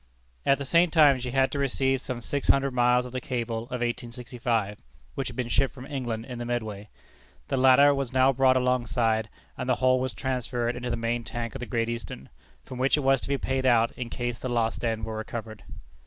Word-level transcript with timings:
At 0.47 0.57
the 0.57 0.65
same 0.65 0.89
time 0.89 1.19
she 1.19 1.29
had 1.29 1.51
to 1.51 1.59
receive 1.59 2.01
some 2.01 2.21
six 2.21 2.47
hundred 2.47 2.71
miles 2.73 3.05
of 3.05 3.11
the 3.11 3.21
cable 3.21 3.65
of 3.65 3.81
1865, 3.85 4.79
which 5.13 5.27
had 5.27 5.35
been 5.35 5.47
shipped 5.47 5.75
from 5.75 5.85
England 5.85 6.25
in 6.25 6.39
the 6.39 6.43
Medway. 6.45 6.89
The 7.49 7.57
latter 7.57 7.93
was 7.93 8.11
now 8.11 8.33
brought 8.33 8.57
alongside, 8.57 9.29
and 9.55 9.69
the 9.69 9.75
whole 9.75 9.99
was 9.99 10.15
transferred 10.15 10.75
into 10.75 10.89
the 10.89 10.97
main 10.97 11.23
tank 11.23 11.53
of 11.53 11.59
the 11.59 11.67
Great 11.67 11.87
Eastern, 11.87 12.29
from 12.63 12.79
which 12.79 12.97
it 12.97 13.01
was 13.01 13.21
to 13.21 13.27
be 13.29 13.37
paid 13.37 13.67
out 13.67 13.91
in 13.91 14.09
case 14.09 14.39
the 14.39 14.49
lost 14.49 14.83
end 14.83 15.05
were 15.05 15.17
recovered. 15.17 15.63